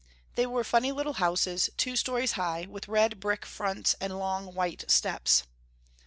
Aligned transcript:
They 0.33 0.47
were 0.47 0.63
funny 0.63 0.91
little 0.91 1.13
houses, 1.21 1.69
two 1.77 1.95
stories 1.95 2.31
high, 2.31 2.65
with 2.67 2.87
red 2.87 3.19
brick 3.19 3.45
fronts 3.45 3.93
and 4.01 4.17
long 4.17 4.55
white 4.55 4.89
steps. 4.89 5.43